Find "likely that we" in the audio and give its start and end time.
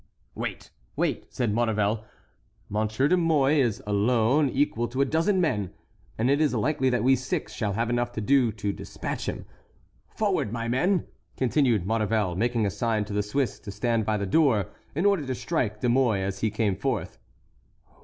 6.55-7.15